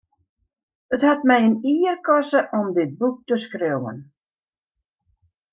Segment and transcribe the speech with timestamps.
[0.89, 3.97] It hat my in jier koste om dit boek te skriuwen.